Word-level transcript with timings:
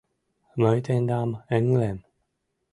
Мый 0.61 0.79
тендам 0.85 1.29
ыҥлем. 1.55 1.97